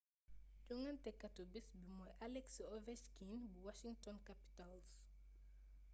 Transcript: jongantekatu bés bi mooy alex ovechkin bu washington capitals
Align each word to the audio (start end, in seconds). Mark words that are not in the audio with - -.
jongantekatu 0.67 1.41
bés 1.53 1.67
bi 1.79 1.89
mooy 1.97 2.11
alex 2.25 2.47
ovechkin 2.75 3.35
bu 3.51 3.57
washington 3.67 4.17
capitals 4.27 4.89